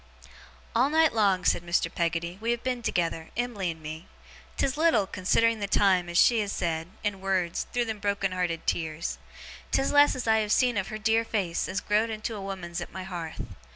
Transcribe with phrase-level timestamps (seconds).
[0.75, 1.93] 'All night long,' said Mr.
[1.93, 4.07] Peggotty, 'we have been together, Em'ly and me.
[4.57, 8.65] 'Tis little (considering the time) as she has said, in wureds, through them broken hearted
[8.65, 9.19] tears;
[9.69, 12.81] 'tis less as I have seen of her dear face, as grow'd into a woman's
[12.81, 13.43] at my hearth.